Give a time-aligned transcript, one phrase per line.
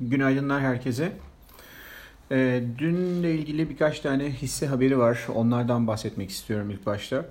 [0.00, 1.12] Günaydınlar herkese.
[2.30, 5.26] E, dünle ilgili birkaç tane hisse haberi var.
[5.34, 7.24] Onlardan bahsetmek istiyorum ilk başta.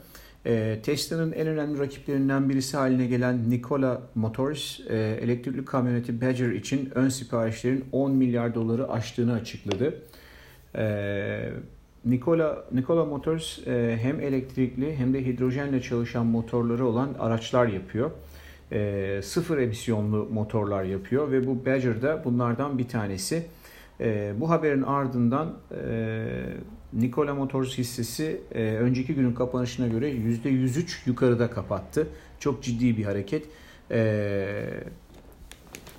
[0.46, 6.92] E, Tesla'nın en önemli rakiplerinden birisi haline gelen Nikola Motors, e, elektrikli kamyoneti Badger için
[6.96, 10.02] ön siparişlerin 10 milyar doları aştığını açıkladı.
[10.76, 11.50] E,
[12.06, 18.12] Nikola, Nikola Motors e, hem elektrikli hem de hidrojenle çalışan motorları olan araçlar yapıyor
[18.74, 23.46] e, sıfır emisyonlu motorlar yapıyor ve bu Badger da bunlardan bir tanesi.
[24.00, 25.54] E, bu haberin ardından
[25.86, 26.26] e,
[26.94, 32.08] Nikola Motors hissesi e, önceki günün kapanışına göre %103 yukarıda kapattı.
[32.40, 33.46] Çok ciddi bir hareket.
[33.92, 34.84] E,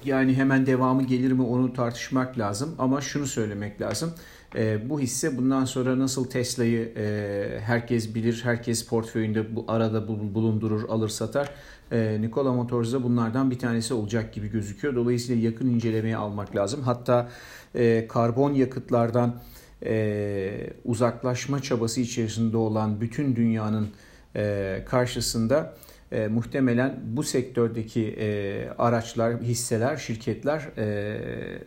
[0.04, 4.14] yani hemen devamı gelir mi onu tartışmak lazım ama şunu söylemek lazım.
[4.54, 10.88] E, bu hisse bundan sonra nasıl Tesla'yı e, herkes bilir, herkes portföyünde bu arada bulundurur,
[10.88, 11.50] alır satar.
[11.92, 14.94] E, Nikola Motors da bunlardan bir tanesi olacak gibi gözüküyor.
[14.94, 16.82] Dolayısıyla yakın incelemeye almak lazım.
[16.82, 17.28] Hatta
[17.74, 19.40] e, karbon yakıtlardan
[19.86, 23.88] e, uzaklaşma çabası içerisinde olan bütün dünyanın
[24.36, 25.74] e, karşısında
[26.12, 30.84] e, muhtemelen bu sektördeki e, araçlar, hisseler, şirketler e,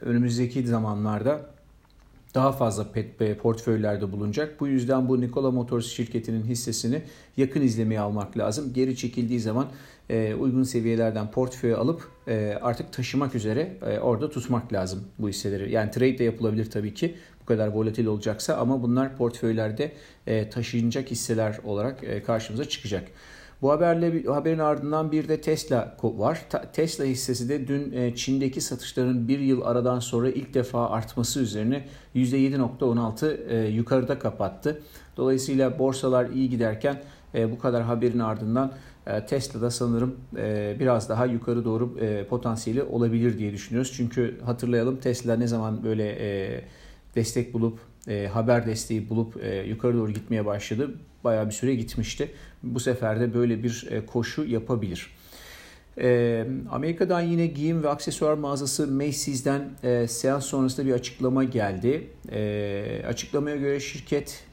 [0.02, 1.56] önümüzdeki zamanlarda
[2.38, 4.59] daha fazla pet, portföylerde bulunacak.
[4.59, 7.02] Bu yüzden bu Nikola Motors şirketinin hissesini
[7.38, 8.73] yakın izlemeye almak lazım.
[8.73, 9.67] Geri çekildiği zaman
[10.09, 15.71] e, uygun seviyelerden portföy alıp e, artık taşımak üzere e, orada tutmak lazım bu hisseleri.
[15.71, 19.91] Yani trade de yapılabilir tabii ki bu kadar volatil olacaksa ama bunlar portföylerde
[20.27, 23.08] e, taşınacak hisseler olarak e, karşımıza çıkacak.
[23.61, 26.45] Bu haberle haberin ardından bir de Tesla var.
[26.73, 31.86] Tesla hissesi de dün e, Çin'deki satışların bir yıl aradan sonra ilk defa artması üzerine
[32.16, 34.81] %7.16 e, yukarıda kapattı.
[35.17, 37.02] Dolayısıyla borsalar iyi giderken
[37.36, 38.72] e, bu kadar haberin ardından
[39.27, 40.16] Tesla'da sanırım
[40.80, 41.97] biraz daha yukarı doğru
[42.30, 43.94] potansiyeli olabilir diye düşünüyoruz.
[43.95, 46.64] Çünkü hatırlayalım Tesla ne zaman böyle
[47.16, 47.80] destek bulup
[48.33, 50.92] haber desteği bulup yukarı doğru gitmeye başladı.
[51.28, 52.32] Bayağı bir süre gitmişti.
[52.64, 55.11] Bu sefer de böyle bir e, koşu yapabilir.
[55.98, 62.08] E, Amerika'dan yine giyim ve aksesuar mağazası Macy's'den e, seans sonrasında bir açıklama geldi.
[63.08, 64.43] Açıklamaya göre şirket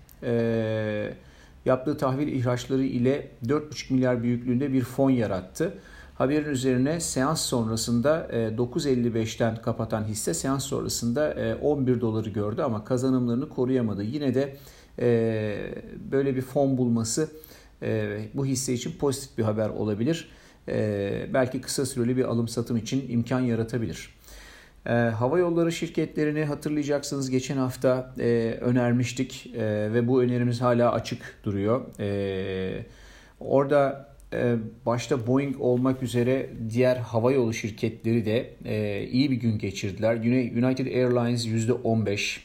[1.65, 5.75] yaptığı tahvil ihraçları ile 4,5 milyar büyüklüğünde bir fon yarattı.
[6.15, 12.85] Haberin üzerine seans sonrasında 9.55'ten e, kapatan hisse seans sonrasında 11 e, doları gördü ama
[12.85, 14.03] kazanımlarını koruyamadı.
[14.03, 14.57] Yine de
[14.99, 15.57] e,
[16.13, 17.31] böyle bir fon bulması
[18.35, 20.29] bu hisse için pozitif bir haber olabilir.
[21.35, 24.15] Belki kısa süreli bir alım satım için imkan yaratabilir.
[25.13, 28.15] Hava yolları şirketlerini hatırlayacaksınız geçen hafta
[28.61, 29.51] önermiştik
[29.93, 31.81] ve bu önerimiz hala açık duruyor.
[33.41, 34.57] Orada ee,
[34.87, 40.17] başta Boeing olmak üzere diğer hava yolu şirketleri de e, iyi bir gün geçirdiler.
[40.17, 42.41] United Airlines %15,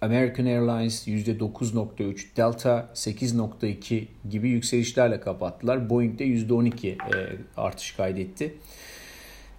[0.00, 5.90] American Airlines %9.3, Delta 8.2 gibi yükselişlerle kapattılar.
[5.90, 6.96] Boeing de %12 e,
[7.56, 8.54] artış kaydetti.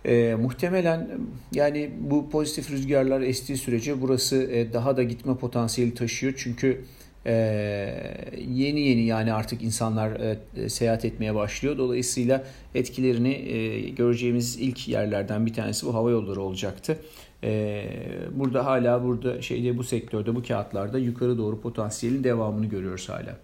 [0.05, 1.09] E, muhtemelen
[1.53, 6.33] yani bu pozitif rüzgarlar estiği sürece burası e, daha da gitme potansiyeli taşıyor.
[6.37, 6.81] Çünkü
[7.25, 10.11] ee, yeni yeni yani artık insanlar
[10.55, 11.77] e, seyahat etmeye başlıyor.
[11.77, 12.43] Dolayısıyla
[12.75, 16.97] etkilerini e, göreceğimiz ilk yerlerden bir tanesi bu hava yolları olacaktı.
[17.43, 17.85] E,
[18.31, 23.37] burada hala burada şeyde bu sektörde bu kağıtlarda yukarı doğru potansiyelin devamını görüyoruz hala.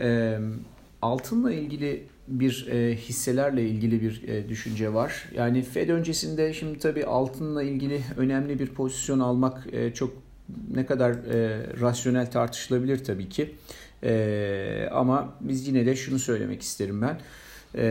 [0.00, 0.38] E,
[1.02, 5.24] altınla ilgili bir e, hisselerle ilgili bir e, düşünce var.
[5.34, 10.27] Yani Fed öncesinde şimdi tabii altınla ilgili önemli bir pozisyon almak e, çok
[10.74, 13.54] ne kadar e, rasyonel tartışılabilir tabii ki.
[14.02, 17.20] E, ama biz yine de şunu söylemek isterim ben.
[17.74, 17.84] E,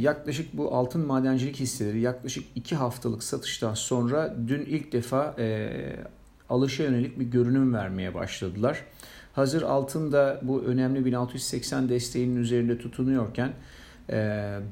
[0.00, 5.70] yaklaşık bu altın madencilik hisseleri yaklaşık 2 haftalık satıştan sonra dün ilk defa e,
[6.48, 8.84] alışa yönelik bir görünüm vermeye başladılar.
[9.32, 13.52] Hazır altın da bu önemli 1680 desteğinin üzerinde tutunuyorken
[14.10, 14.14] e,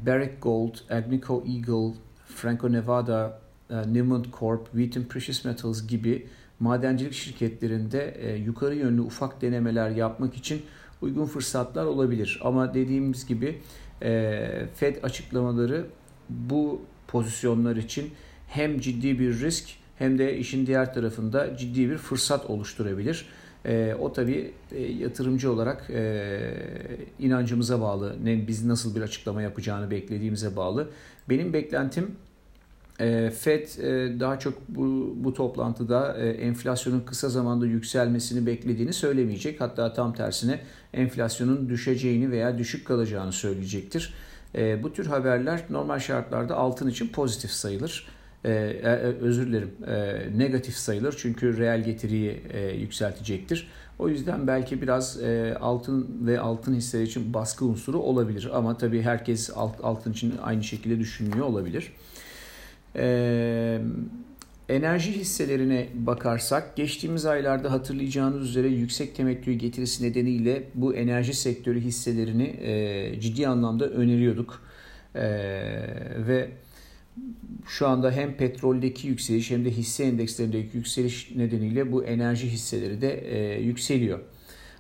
[0.07, 1.95] Barrick Gold, Agnico Eagle,
[2.27, 6.27] Franco Nevada, e, Newmont Corp, Wheaton Precious Metals gibi
[6.61, 10.63] madencilik şirketlerinde e, yukarı yönlü ufak denemeler yapmak için
[11.03, 12.41] uygun fırsatlar olabilir.
[12.45, 13.61] Ama dediğimiz gibi
[14.03, 15.87] e, Fed açıklamaları
[16.29, 18.11] bu pozisyonlar için
[18.49, 19.69] hem ciddi bir risk
[19.99, 23.27] hem de işin diğer tarafında ciddi bir fırsat oluşturabilir.
[23.65, 26.41] E, o tabii e, yatırımcı olarak e,
[27.19, 28.17] inancımıza bağlı.
[28.25, 30.89] Ne, biz nasıl bir açıklama yapacağını beklediğimize bağlı.
[31.29, 32.17] Benim beklentim
[33.31, 39.61] Fed e, daha çok bu, bu toplantıda e, enflasyonun kısa zamanda yükselmesini beklediğini söylemeyecek.
[39.61, 40.61] Hatta tam tersine
[40.95, 44.15] enflasyonun düşeceğini veya düşük kalacağını söyleyecektir.
[44.83, 48.09] Bu tür haberler normal şartlarda altın için pozitif sayılır.
[48.45, 48.89] e, e,
[49.21, 49.71] özür dilerim
[50.39, 52.43] negatif sayılır çünkü reel getiriyi
[52.79, 53.69] yükseltecektir.
[53.99, 55.19] O yüzden belki biraz
[55.61, 60.65] altın ve altın hisseleri için baskı unsuru olabilir ama tabii herkes alt, altın için aynı
[60.65, 61.93] şekilde düşünmüyor olabilir.
[62.97, 63.79] E,
[64.69, 72.45] enerji hisselerine bakarsak geçtiğimiz aylarda hatırlayacağınız üzere yüksek temettü getirisi nedeniyle bu enerji sektörü hisselerini
[72.45, 74.63] e, ciddi anlamda öneriyorduk.
[75.15, 75.23] E,
[76.27, 76.51] ve
[77.67, 83.13] şu anda hem petroldeki yükseliş hem de hisse endekslerindeki yükseliş nedeniyle bu enerji hisseleri de
[83.13, 84.21] e, yükseliyor.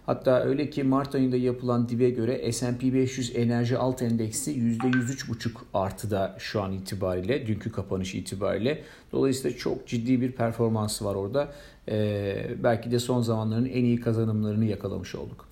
[0.06, 6.37] Hatta öyle ki Mart ayında yapılan dibe göre S&P 500 enerji alt endeksi %103,5 artıda
[6.38, 8.82] şu an itibariyle, dünkü kapanış itibariyle.
[9.12, 11.49] Dolayısıyla çok ciddi bir performansı var orada.
[11.88, 15.49] Ee, belki de son zamanların en iyi kazanımlarını yakalamış olduk.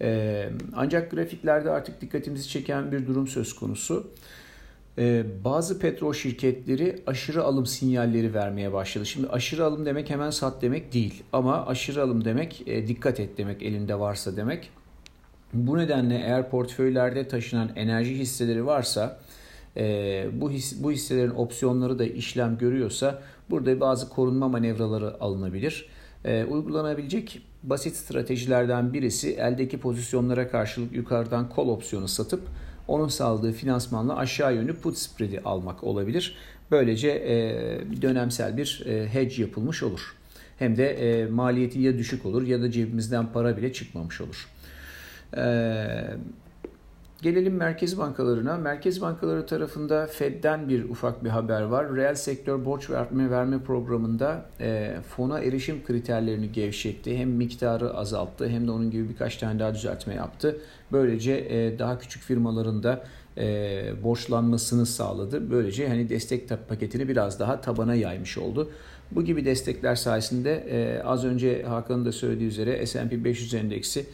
[0.00, 4.10] Ee, ancak grafiklerde artık dikkatimizi çeken bir durum söz konusu.
[4.98, 9.06] Ee, bazı petrol şirketleri aşırı alım sinyalleri vermeye başladı.
[9.06, 13.38] Şimdi aşırı alım demek hemen sat demek değil ama aşırı alım demek e, dikkat et
[13.38, 14.70] demek elinde varsa demek.
[15.54, 19.18] Bu nedenle eğer portföylerde taşınan enerji hisseleri varsa
[19.76, 25.86] e, bu, his, bu hisselerin opsiyonları da işlem görüyorsa burada bazı korunma manevraları alınabilir.
[26.24, 32.42] E, uygulanabilecek basit stratejilerden birisi eldeki pozisyonlara karşılık yukarıdan kol opsiyonu satıp
[32.92, 36.36] onun sağladığı finansmanla aşağı yönlü put spread'i almak olabilir.
[36.70, 40.16] Böylece e, dönemsel bir e, hedge yapılmış olur.
[40.58, 44.48] Hem de e, maliyeti ya düşük olur ya da cebimizden para bile çıkmamış olur.
[45.36, 45.44] E,
[47.22, 48.56] Gelelim merkez bankalarına.
[48.56, 51.96] Merkez bankaları tarafında Fed'den bir ufak bir haber var.
[51.96, 57.18] Reel sektör borç verme verme programında e, fona erişim kriterlerini gevşetti.
[57.18, 60.56] Hem miktarı azalttı hem de onun gibi birkaç tane daha düzeltme yaptı.
[60.92, 63.04] Böylece e, daha küçük firmaların da
[63.38, 65.50] e, borçlanmasını sağladı.
[65.50, 68.70] Böylece hani destek paketini biraz daha tabana yaymış oldu.
[69.10, 74.06] Bu gibi destekler sayesinde e, az önce Hakan'ın da söylediği üzere S&P 500 endeksi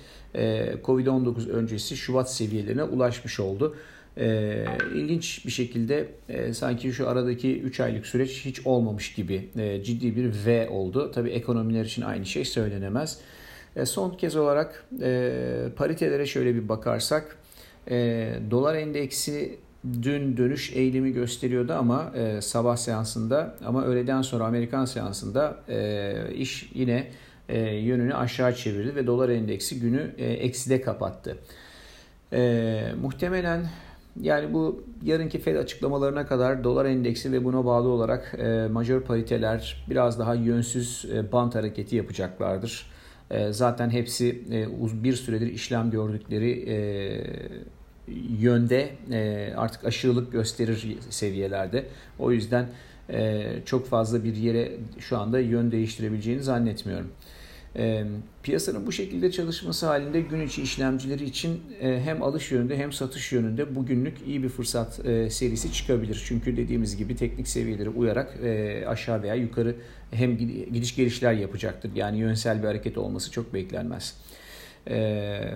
[0.84, 3.76] Covid-19 öncesi Şubat seviyelerine ulaşmış oldu.
[4.16, 4.64] E,
[4.94, 10.16] ilginç bir şekilde e, sanki şu aradaki 3 aylık süreç hiç olmamış gibi e, ciddi
[10.16, 11.10] bir V oldu.
[11.14, 13.18] Tabii ekonomiler için aynı şey söylenemez.
[13.76, 15.32] E, son kez olarak e,
[15.76, 17.36] paritelere şöyle bir bakarsak
[17.90, 19.58] e, dolar endeksi
[20.02, 26.70] dün dönüş eğilimi gösteriyordu ama e, sabah seansında ama öğleden sonra Amerikan seansında e, iş
[26.74, 27.06] yine
[27.48, 31.38] e, yönünü aşağı çevirdi ve dolar endeksi günü e, ekside kapattı.
[32.32, 33.66] E, muhtemelen
[34.20, 39.86] yani bu yarınki Fed açıklamalarına kadar dolar endeksi ve buna bağlı olarak e, majör pariteler
[39.90, 42.86] biraz daha yönsüz e, bant hareketi yapacaklardır.
[43.30, 46.76] E, zaten hepsi e, bir süredir işlem gördükleri e,
[48.40, 51.86] yönde e, artık aşırılık gösterir seviyelerde.
[52.18, 52.68] O yüzden
[53.10, 57.10] e, çok fazla bir yere şu anda yön değiştirebileceğini zannetmiyorum.
[58.42, 63.74] Piyasanın bu şekilde çalışması halinde gün içi işlemcileri için hem alış yönünde hem satış yönünde
[63.74, 64.94] bugünlük iyi bir fırsat
[65.30, 66.22] serisi çıkabilir.
[66.26, 68.38] Çünkü dediğimiz gibi teknik seviyeleri uyarak
[68.86, 69.76] aşağı veya yukarı
[70.10, 70.38] hem
[70.72, 71.90] gidiş gelişler yapacaktır.
[71.94, 74.16] Yani yönsel bir hareket olması çok beklenmez.
[74.86, 75.54] Evet.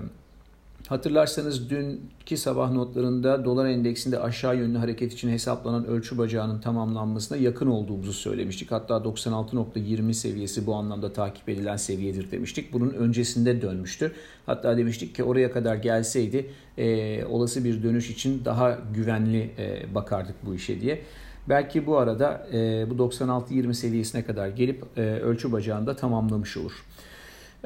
[0.88, 7.67] Hatırlarsanız dünkü sabah notlarında dolar endeksinde aşağı yönlü hareket için hesaplanan ölçü bacağının tamamlanmasına yakın
[7.67, 8.73] olduğumuzu söylemiştik.
[8.73, 12.72] Hatta 96.20 seviyesi bu anlamda takip edilen seviyedir demiştik.
[12.72, 14.12] Bunun öncesinde dönmüştü.
[14.46, 20.36] Hatta demiştik ki oraya kadar gelseydi e, olası bir dönüş için daha güvenli e, bakardık
[20.46, 21.03] bu işe diye.
[21.48, 26.72] Belki bu arada e, bu 96.20 seviyesine kadar gelip e, ölçü bacağını da tamamlamış olur.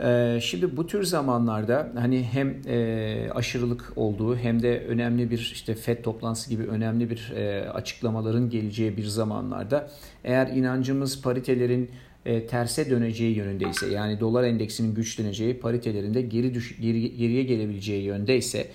[0.03, 5.75] Ee, şimdi bu tür zamanlarda hani hem e, aşırılık olduğu hem de önemli bir işte
[5.75, 9.91] FED toplantısı gibi önemli bir e, açıklamaların geleceği bir zamanlarda
[10.25, 11.91] eğer inancımız paritelerin
[12.27, 18.71] e, terse döneceği yönündeyse yani dolar endeksinin güçleneceği paritelerinde geri düş, geri, geriye gelebileceği yöndeyse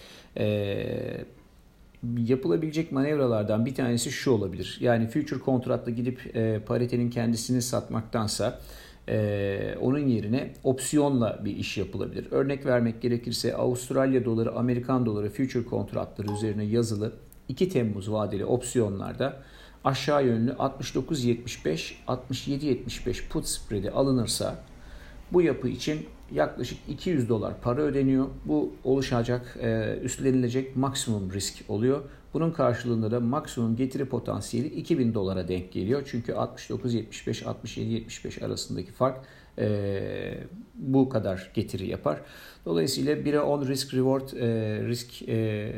[2.17, 4.77] yapılabilecek manevralardan bir tanesi şu olabilir.
[4.81, 6.33] Yani future kontratla gidip
[6.67, 8.59] paritenin kendisini satmaktansa
[9.10, 12.27] ee, onun yerine opsiyonla bir iş yapılabilir.
[12.31, 17.13] Örnek vermek gerekirse Avustralya doları, Amerikan doları future kontratları üzerine yazılı
[17.48, 19.41] 2 Temmuz vadeli opsiyonlarda
[19.84, 24.55] aşağı yönlü 69.75 67.75 put spread'i alınırsa
[25.34, 28.27] bu yapı için yaklaşık 200 dolar para ödeniyor.
[28.46, 32.01] Bu oluşacak, e, üstlenilecek maksimum risk oluyor.
[32.33, 36.03] Bunun karşılığında da maksimum getiri potansiyeli 2000 dolara denk geliyor.
[36.11, 39.17] Çünkü 69-75, 67-75 arasındaki fark
[39.59, 40.38] e,
[40.75, 42.21] bu kadar getiri yapar.
[42.65, 44.47] Dolayısıyla 1'e 10 risk reward e,
[44.88, 45.73] risk e,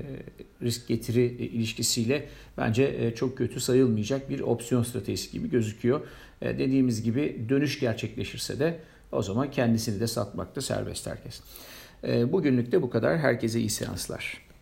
[0.61, 6.01] risk getiri ilişkisiyle bence e, çok kötü sayılmayacak bir opsiyon stratejisi gibi gözüküyor.
[6.41, 8.79] E, dediğimiz gibi dönüş gerçekleşirse de
[9.11, 11.41] o zaman kendisini de satmakta serbest herkes.
[12.03, 13.17] E, bugünlük de bu kadar.
[13.17, 14.52] Herkese iyi seanslar.